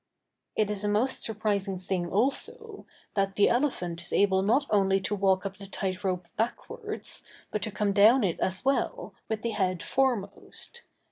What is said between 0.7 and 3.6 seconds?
is a most surprising thing also, that the